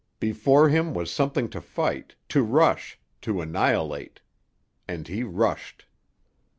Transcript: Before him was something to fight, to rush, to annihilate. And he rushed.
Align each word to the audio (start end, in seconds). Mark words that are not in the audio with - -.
Before 0.19 0.67
him 0.69 0.95
was 0.95 1.11
something 1.11 1.47
to 1.49 1.61
fight, 1.61 2.15
to 2.29 2.41
rush, 2.41 2.99
to 3.21 3.39
annihilate. 3.39 4.21
And 4.87 5.07
he 5.07 5.21
rushed. 5.21 5.85